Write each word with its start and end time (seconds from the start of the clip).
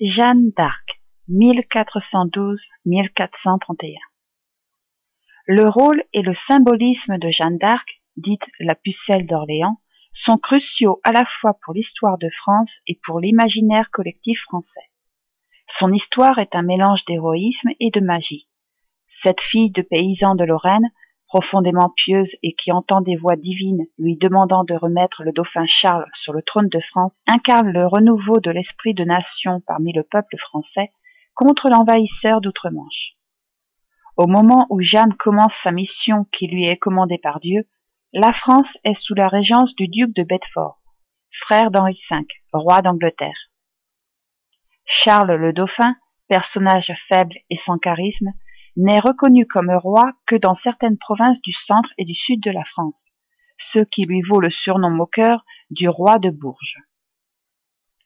Jeanne 0.00 0.52
d'Arc, 0.56 1.00
1412-1431 1.28 3.98
Le 5.46 5.68
rôle 5.68 6.04
et 6.12 6.22
le 6.22 6.34
symbolisme 6.34 7.18
de 7.18 7.30
Jeanne 7.30 7.58
d'Arc, 7.58 8.00
dite 8.16 8.46
la 8.60 8.76
pucelle 8.76 9.26
d'Orléans, 9.26 9.80
sont 10.12 10.36
cruciaux 10.36 11.00
à 11.02 11.10
la 11.10 11.24
fois 11.24 11.58
pour 11.64 11.74
l'histoire 11.74 12.16
de 12.16 12.28
France 12.30 12.70
et 12.86 13.00
pour 13.02 13.18
l'imaginaire 13.18 13.90
collectif 13.90 14.40
français. 14.42 14.88
Son 15.80 15.92
histoire 15.92 16.38
est 16.38 16.54
un 16.54 16.62
mélange 16.62 17.04
d'héroïsme 17.06 17.70
et 17.80 17.90
de 17.90 17.98
magie. 17.98 18.46
Cette 19.24 19.40
fille 19.40 19.72
de 19.72 19.82
paysan 19.82 20.36
de 20.36 20.44
Lorraine 20.44 20.92
profondément 21.28 21.92
pieuse 21.94 22.34
et 22.42 22.54
qui 22.54 22.72
entend 22.72 23.02
des 23.02 23.16
voix 23.16 23.36
divines 23.36 23.86
lui 23.98 24.16
demandant 24.16 24.64
de 24.64 24.74
remettre 24.74 25.22
le 25.22 25.32
dauphin 25.32 25.66
Charles 25.66 26.10
sur 26.14 26.32
le 26.32 26.42
trône 26.42 26.68
de 26.68 26.80
France, 26.80 27.14
incarne 27.28 27.70
le 27.70 27.86
renouveau 27.86 28.40
de 28.40 28.50
l'esprit 28.50 28.94
de 28.94 29.04
nation 29.04 29.60
parmi 29.66 29.92
le 29.92 30.02
peuple 30.02 30.38
français 30.38 30.90
contre 31.34 31.68
l'envahisseur 31.68 32.40
d'outre-Manche. 32.40 33.12
Au 34.16 34.26
moment 34.26 34.66
où 34.70 34.80
Jeanne 34.80 35.14
commence 35.14 35.54
sa 35.62 35.70
mission 35.70 36.26
qui 36.32 36.48
lui 36.48 36.66
est 36.66 36.78
commandée 36.78 37.18
par 37.18 37.40
Dieu, 37.40 37.68
la 38.12 38.32
France 38.32 38.76
est 38.82 38.94
sous 38.94 39.14
la 39.14 39.28
régence 39.28 39.74
du 39.76 39.86
duc 39.86 40.14
de 40.16 40.22
Bedford, 40.22 40.80
frère 41.30 41.70
d'Henri 41.70 42.00
V, 42.10 42.16
roi 42.54 42.80
d'Angleterre. 42.80 43.50
Charles 44.86 45.34
le 45.34 45.52
Dauphin, 45.52 45.94
personnage 46.26 46.92
faible 47.06 47.36
et 47.50 47.58
sans 47.58 47.76
charisme, 47.76 48.32
n'est 48.78 49.00
reconnu 49.00 49.44
comme 49.44 49.72
roi 49.72 50.12
que 50.24 50.36
dans 50.36 50.54
certaines 50.54 50.98
provinces 50.98 51.40
du 51.42 51.52
centre 51.52 51.92
et 51.98 52.04
du 52.04 52.14
sud 52.14 52.40
de 52.40 52.52
la 52.52 52.64
France, 52.64 53.08
ce 53.58 53.80
qui 53.80 54.04
lui 54.04 54.22
vaut 54.22 54.40
le 54.40 54.50
surnom 54.50 54.88
moqueur 54.88 55.44
du 55.70 55.88
roi 55.88 56.20
de 56.20 56.30
Bourges. 56.30 56.78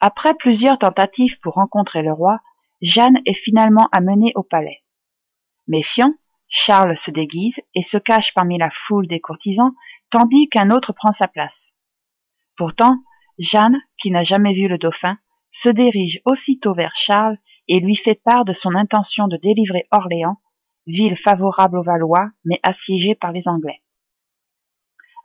Après 0.00 0.34
plusieurs 0.34 0.78
tentatives 0.78 1.38
pour 1.40 1.54
rencontrer 1.54 2.02
le 2.02 2.12
roi, 2.12 2.40
Jeanne 2.82 3.20
est 3.26 3.34
finalement 3.34 3.88
amenée 3.92 4.32
au 4.34 4.42
palais. 4.42 4.82
Méfiant, 5.68 6.12
Charles 6.48 6.96
se 6.96 7.12
déguise 7.12 7.56
et 7.76 7.84
se 7.84 7.96
cache 7.96 8.34
parmi 8.34 8.58
la 8.58 8.70
foule 8.70 9.06
des 9.06 9.20
courtisans, 9.20 9.72
tandis 10.10 10.48
qu'un 10.48 10.72
autre 10.72 10.92
prend 10.92 11.12
sa 11.12 11.28
place. 11.28 11.56
Pourtant, 12.56 12.96
Jeanne, 13.38 13.80
qui 13.98 14.10
n'a 14.10 14.24
jamais 14.24 14.52
vu 14.52 14.66
le 14.66 14.78
dauphin, 14.78 15.16
se 15.52 15.68
dirige 15.68 16.20
aussitôt 16.24 16.74
vers 16.74 16.94
Charles 16.96 17.38
et 17.68 17.78
lui 17.78 17.94
fait 17.94 18.20
part 18.24 18.44
de 18.44 18.52
son 18.52 18.74
intention 18.74 19.28
de 19.28 19.36
délivrer 19.36 19.86
Orléans 19.92 20.40
ville 20.86 21.16
favorable 21.16 21.78
aux 21.78 21.82
Valois, 21.82 22.30
mais 22.44 22.60
assiégée 22.62 23.14
par 23.14 23.32
les 23.32 23.42
Anglais. 23.46 23.82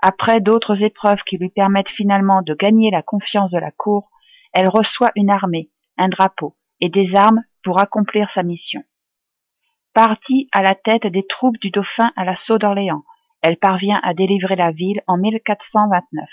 Après 0.01 0.41
d'autres 0.41 0.81
épreuves 0.81 1.23
qui 1.23 1.37
lui 1.37 1.49
permettent 1.49 1.89
finalement 1.89 2.41
de 2.41 2.55
gagner 2.55 2.89
la 2.89 3.03
confiance 3.03 3.51
de 3.51 3.59
la 3.59 3.71
cour, 3.71 4.09
elle 4.53 4.67
reçoit 4.67 5.11
une 5.15 5.29
armée, 5.29 5.69
un 5.97 6.09
drapeau 6.09 6.57
et 6.79 6.89
des 6.89 7.15
armes 7.15 7.43
pour 7.63 7.79
accomplir 7.79 8.29
sa 8.33 8.41
mission. 8.41 8.83
Partie 9.93 10.49
à 10.51 10.63
la 10.63 10.73
tête 10.73 11.05
des 11.05 11.25
troupes 11.27 11.59
du 11.59 11.69
dauphin 11.69 12.11
à 12.15 12.25
l'assaut 12.25 12.57
d'Orléans, 12.57 13.03
elle 13.41 13.57
parvient 13.57 13.99
à 14.03 14.13
délivrer 14.13 14.55
la 14.55 14.71
ville 14.71 15.01
en 15.05 15.17
1429. 15.17 16.27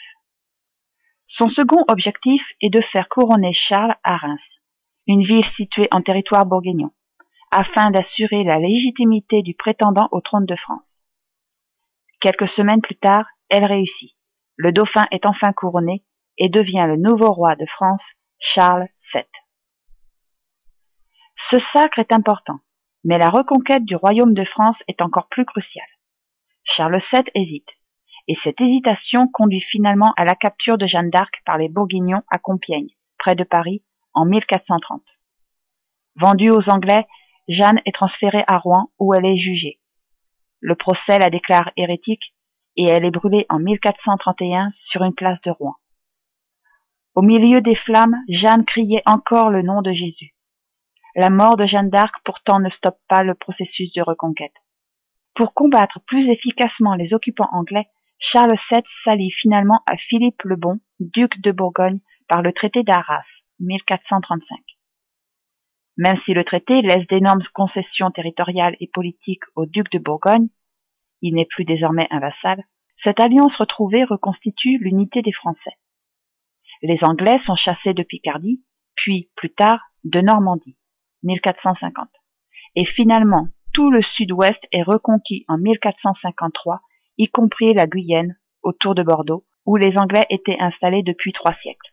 Son 1.26 1.48
second 1.48 1.84
objectif 1.88 2.42
est 2.62 2.70
de 2.70 2.80
faire 2.80 3.08
couronner 3.08 3.52
Charles 3.52 3.96
à 4.02 4.16
Reims, 4.16 4.40
une 5.06 5.22
ville 5.22 5.44
située 5.44 5.88
en 5.92 6.00
territoire 6.00 6.46
bourguignon 6.46 6.90
afin 7.50 7.90
d'assurer 7.90 8.44
la 8.44 8.58
légitimité 8.58 9.42
du 9.42 9.54
prétendant 9.54 10.08
au 10.12 10.20
trône 10.20 10.46
de 10.46 10.56
France. 10.56 11.02
Quelques 12.20 12.48
semaines 12.48 12.82
plus 12.82 12.96
tard, 12.96 13.26
elle 13.48 13.64
réussit. 13.64 14.16
Le 14.56 14.72
dauphin 14.72 15.06
est 15.10 15.26
enfin 15.26 15.52
couronné 15.52 16.04
et 16.36 16.48
devient 16.48 16.86
le 16.86 16.96
nouveau 16.96 17.30
roi 17.32 17.54
de 17.56 17.66
France, 17.66 18.02
Charles 18.38 18.88
VII. 19.12 19.24
Ce 21.50 21.58
sacre 21.72 22.00
est 22.00 22.12
important, 22.12 22.58
mais 23.04 23.18
la 23.18 23.30
reconquête 23.30 23.84
du 23.84 23.94
royaume 23.94 24.34
de 24.34 24.44
France 24.44 24.82
est 24.88 25.00
encore 25.00 25.28
plus 25.28 25.44
cruciale. 25.44 25.86
Charles 26.64 26.98
VII 27.12 27.22
hésite, 27.34 27.68
et 28.26 28.36
cette 28.42 28.60
hésitation 28.60 29.28
conduit 29.28 29.62
finalement 29.62 30.12
à 30.16 30.24
la 30.24 30.34
capture 30.34 30.76
de 30.76 30.86
Jeanne 30.86 31.10
d'Arc 31.10 31.40
par 31.46 31.56
les 31.56 31.68
Bourguignons 31.68 32.22
à 32.30 32.38
Compiègne, 32.38 32.90
près 33.18 33.34
de 33.34 33.44
Paris, 33.44 33.82
en 34.12 34.24
1430. 34.24 35.02
Vendue 36.16 36.50
aux 36.50 36.68
Anglais, 36.68 37.06
Jeanne 37.48 37.80
est 37.86 37.94
transférée 37.94 38.44
à 38.46 38.58
Rouen 38.58 38.90
où 38.98 39.14
elle 39.14 39.24
est 39.24 39.36
jugée. 39.36 39.80
Le 40.60 40.74
procès 40.74 41.18
la 41.18 41.30
déclare 41.30 41.70
hérétique 41.76 42.34
et 42.76 42.84
elle 42.84 43.04
est 43.04 43.10
brûlée 43.10 43.46
en 43.48 43.58
1431 43.58 44.70
sur 44.72 45.02
une 45.02 45.14
place 45.14 45.40
de 45.40 45.50
Rouen. 45.50 45.74
Au 47.14 47.22
milieu 47.22 47.60
des 47.60 47.74
flammes, 47.74 48.16
Jeanne 48.28 48.64
criait 48.64 49.02
encore 49.06 49.50
le 49.50 49.62
nom 49.62 49.82
de 49.82 49.92
Jésus. 49.92 50.34
La 51.16 51.30
mort 51.30 51.56
de 51.56 51.66
Jeanne 51.66 51.90
d'Arc 51.90 52.14
pourtant 52.24 52.60
ne 52.60 52.68
stoppe 52.68 53.00
pas 53.08 53.24
le 53.24 53.34
processus 53.34 53.92
de 53.92 54.02
reconquête. 54.02 54.54
Pour 55.34 55.54
combattre 55.54 56.00
plus 56.06 56.28
efficacement 56.28 56.94
les 56.94 57.14
occupants 57.14 57.48
anglais, 57.50 57.88
Charles 58.18 58.58
VII 58.70 58.82
s'allie 59.04 59.30
finalement 59.30 59.82
à 59.86 59.96
Philippe 59.96 60.42
le 60.44 60.56
Bon, 60.56 60.80
duc 61.00 61.40
de 61.40 61.50
Bourgogne, 61.50 62.00
par 62.28 62.42
le 62.42 62.52
traité 62.52 62.82
d'Arras, 62.82 63.24
1435. 63.60 64.77
Même 65.98 66.16
si 66.16 66.32
le 66.32 66.44
traité 66.44 66.80
laisse 66.80 67.08
d'énormes 67.08 67.42
concessions 67.52 68.12
territoriales 68.12 68.76
et 68.78 68.86
politiques 68.86 69.42
au 69.56 69.66
duc 69.66 69.90
de 69.90 69.98
Bourgogne, 69.98 70.48
il 71.22 71.34
n'est 71.34 71.44
plus 71.44 71.64
désormais 71.64 72.06
un 72.10 72.20
vassal, 72.20 72.62
cette 73.02 73.18
alliance 73.18 73.56
retrouvée 73.56 74.04
reconstitue 74.04 74.78
l'unité 74.78 75.22
des 75.22 75.32
Français. 75.32 75.76
Les 76.82 77.02
Anglais 77.02 77.38
sont 77.40 77.56
chassés 77.56 77.94
de 77.94 78.04
Picardie, 78.04 78.62
puis, 78.94 79.30
plus 79.34 79.52
tard, 79.52 79.80
de 80.04 80.20
Normandie, 80.20 80.76
1450. 81.24 82.08
Et 82.76 82.84
finalement, 82.84 83.48
tout 83.74 83.90
le 83.90 84.00
sud-ouest 84.00 84.68
est 84.70 84.82
reconquis 84.82 85.44
en 85.48 85.58
1453, 85.58 86.80
y 87.16 87.26
compris 87.26 87.74
la 87.74 87.86
Guyenne, 87.86 88.38
autour 88.62 88.94
de 88.94 89.02
Bordeaux, 89.02 89.44
où 89.66 89.76
les 89.76 89.98
Anglais 89.98 90.26
étaient 90.30 90.58
installés 90.60 91.02
depuis 91.02 91.32
trois 91.32 91.54
siècles. 91.54 91.92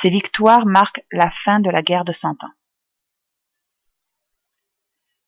Ces 0.00 0.10
victoires 0.10 0.66
marquent 0.66 1.04
la 1.10 1.30
fin 1.44 1.58
de 1.58 1.70
la 1.70 1.82
guerre 1.82 2.04
de 2.04 2.12
Cent 2.12 2.42
Ans. 2.44 2.52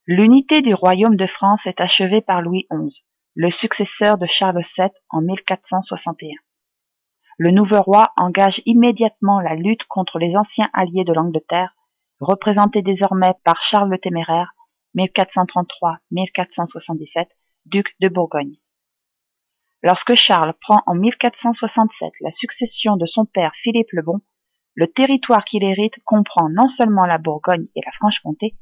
L'unité 0.09 0.63
du 0.63 0.73
royaume 0.73 1.17
de 1.17 1.27
France 1.27 1.67
est 1.67 1.81
achevée 1.81 2.21
par 2.21 2.41
Louis 2.41 2.69
XI, 2.73 3.05
le 3.35 3.51
successeur 3.51 4.19
de 4.19 4.27
Charles 4.27 4.63
VII 4.79 4.89
en 5.11 5.21
1461. 5.21 6.29
Le 7.39 7.51
nouveau 7.51 7.83
roi 7.83 8.13
engage 8.17 8.63
immédiatement 8.67 9.41
la 9.41 9.57
lutte 9.57 9.83
contre 9.89 10.21
les 10.21 10.37
anciens 10.37 10.71
alliés 10.73 11.03
de 11.03 11.13
l'Angleterre, 11.13 11.75
représentés 12.21 12.83
désormais 12.83 13.33
par 13.43 13.61
Charles 13.61 13.91
le 13.91 13.99
Téméraire, 13.99 14.53
1433-1477, 14.95 17.27
duc 17.65 17.97
de 17.99 18.09
Bourgogne. 18.09 18.59
Lorsque 19.83 20.15
Charles 20.15 20.55
prend 20.61 20.85
en 20.87 20.95
1467 20.95 22.13
la 22.21 22.31
succession 22.31 22.97
de 22.97 23.07
son 23.07 23.25
père 23.25 23.57
Philippe 23.57 23.91
le 23.91 24.03
Bon, 24.03 24.21
le 24.77 24.87
territoire 24.87 25.45
qu'il 25.45 25.65
hérite 25.65 25.99
comprend 26.05 26.49
non 26.49 26.69
seulement 26.69 27.07
la 27.07 27.19
Bourgogne 27.19 27.67
et 27.75 27.81
la 27.85 27.91
Franche-Comté, 27.91 28.55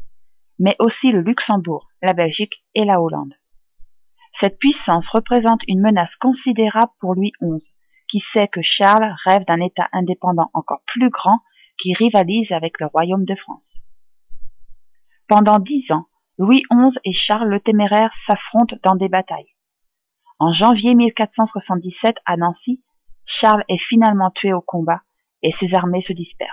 mais 0.59 0.77
aussi 0.79 1.11
le 1.11 1.21
Luxembourg, 1.21 1.89
la 2.03 2.13
Belgique 2.13 2.65
et 2.75 2.85
la 2.85 3.01
Hollande. 3.01 3.35
Cette 4.41 4.59
puissance 4.59 5.09
représente 5.09 5.63
une 5.69 5.81
menace 5.81 6.15
considérable 6.17 6.93
pour 7.01 7.15
Louis 7.15 7.33
XI, 7.41 7.71
qui 8.09 8.21
sait 8.21 8.49
que 8.49 8.63
Charles 8.63 9.15
rêve 9.25 9.45
d'un 9.47 9.61
État 9.61 9.89
indépendant 9.93 10.51
encore 10.55 10.83
plus 10.87 11.11
grand 11.11 11.39
qui 11.79 11.95
rivalise 11.95 12.53
avec 12.53 12.81
le 12.81 12.87
royaume 12.87 13.25
de 13.25 13.35
France. 13.35 13.75
Pendant 15.29 15.59
dix 15.59 15.91
ans, 15.91 16.07
Louis 16.39 16.63
XI 16.71 16.99
et 17.05 17.13
Charles 17.13 17.49
le 17.49 17.61
Téméraire 17.61 18.13
s'affrontent 18.27 18.77
dans 18.83 18.97
des 18.97 19.09
batailles. 19.09 19.55
En 20.39 20.53
janvier 20.53 20.95
1477 20.95 22.17
à 22.27 22.37
Nancy, 22.37 22.83
Charles 23.25 23.65
est 23.69 23.79
finalement 23.79 24.31
tué 24.31 24.53
au 24.53 24.61
combat 24.61 25.03
et 25.43 25.53
ses 25.53 25.75
armées 25.75 26.03
se 26.03 26.13
dispersent. 26.13 26.51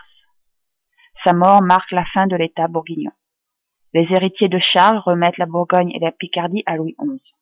Sa 1.23 1.33
mort 1.33 1.61
marque 1.61 1.91
la 1.91 2.05
fin 2.05 2.27
de 2.27 2.35
l'État 2.35 2.67
bourguignon. 2.67 3.11
Les 3.93 4.13
héritiers 4.13 4.49
de 4.49 4.59
Charles 4.59 4.99
remettent 4.99 5.37
la 5.37 5.45
Bourgogne 5.45 5.91
et 5.91 5.99
la 5.99 6.11
Picardie 6.11 6.63
à 6.65 6.77
Louis 6.77 6.95
XI. 6.99 7.33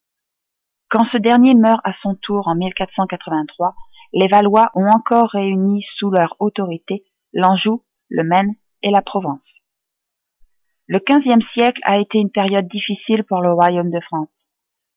Quand 0.89 1.03
ce 1.03 1.17
dernier 1.17 1.53
meurt 1.53 1.81
à 1.83 1.93
son 1.93 2.15
tour 2.15 2.47
en 2.47 2.55
1483, 2.55 3.75
les 4.13 4.27
Valois 4.27 4.71
ont 4.73 4.89
encore 4.89 5.29
réuni 5.29 5.83
sous 5.83 6.09
leur 6.09 6.35
autorité 6.39 7.03
l'Anjou, 7.33 7.83
le 8.09 8.23
Maine 8.23 8.55
et 8.81 8.89
la 8.89 9.03
Provence. 9.03 9.47
Le 10.87 10.97
XVe 10.97 11.45
siècle 11.53 11.81
a 11.83 11.99
été 11.99 12.17
une 12.17 12.31
période 12.31 12.67
difficile 12.67 13.23
pour 13.23 13.41
le 13.41 13.53
royaume 13.53 13.91
de 13.91 13.99
France. 13.99 14.33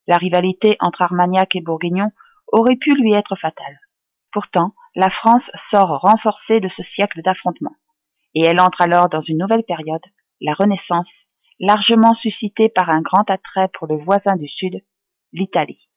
La 0.07 0.17
rivalité 0.17 0.79
entre 0.81 1.03
Armagnac 1.03 1.55
et 1.55 1.61
Bourguignon 1.61 2.11
aurait 2.51 2.77
pu 2.77 2.95
lui 2.95 3.13
être 3.13 3.37
fatale. 3.37 3.79
Pourtant, 4.33 4.75
la 4.95 5.11
France 5.11 5.51
sort 5.71 6.01
renforcée 6.01 6.61
de 6.61 6.69
ce 6.69 6.83
siècle 6.83 7.21
d'affrontement, 7.21 7.77
et 8.35 8.43
elle 8.43 8.61
entre 8.61 8.81
alors 8.81 9.11
dans 9.11 9.21
une 9.21 9.39
nouvelle 9.39 9.65
période, 9.65 10.01
la 10.41 10.55
Renaissance, 10.55 11.11
largement 11.61 12.15
suscité 12.15 12.69
par 12.69 12.91
un 12.91 13.01
grand 13.01 13.29
attrait 13.31 13.69
pour 13.73 13.87
le 13.87 13.97
voisin 13.97 14.37
du 14.37 14.49
Sud, 14.49 14.81
l'Italie. 15.33 15.89